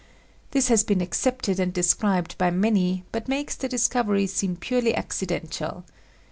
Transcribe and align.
This 0.49 0.67
has 0.69 0.83
been 0.83 0.99
accepted 0.99 1.59
and 1.59 1.71
described 1.71 2.35
by 2.39 2.49
many 2.49 3.03
but 3.11 3.27
makes 3.27 3.53
the 3.53 3.69
discovery 3.69 4.25
seem 4.25 4.55
purely 4.55 4.95
accidental. 4.95 5.83